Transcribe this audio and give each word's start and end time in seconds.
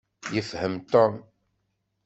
Yefhem 0.33 0.75
Tom. 0.91 1.13